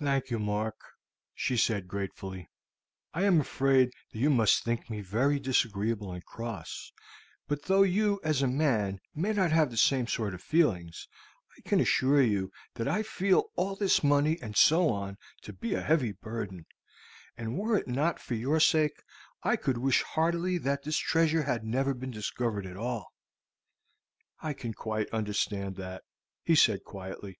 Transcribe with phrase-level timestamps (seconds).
[0.00, 0.74] "Thank you, Mark,"
[1.32, 2.48] she said gratefully.
[3.14, 6.90] "I am afraid that you must think me very disagreeable and cross;
[7.46, 11.06] but though you, as a man, have not the same sort of feelings,
[11.56, 15.74] I can assure you that I feel all this money and so on to be
[15.74, 16.66] a heavy burden;
[17.36, 19.00] and were it not for your sake
[19.44, 23.12] I could wish heartily that this treasure had never been discovered at all."
[24.40, 26.02] "I can quite understand that,"
[26.42, 27.38] he said quietly.